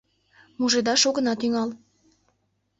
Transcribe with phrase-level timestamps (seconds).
[0.59, 1.69] —Мужедаш огына тӱҥал.